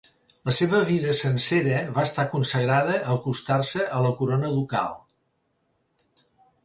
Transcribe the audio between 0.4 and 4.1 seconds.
La seva vida sencera va estar consagrada a acostar-se a